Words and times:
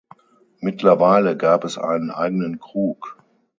Mittlerweile 0.61 1.37
gab 1.37 1.63
es 1.63 1.77
einen 1.77 2.09
eigenen 2.09 2.57
Krug. 2.57 3.21